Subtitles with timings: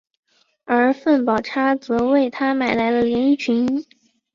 [0.65, 3.85] 而凤宝钗则为他买来了连衣裙。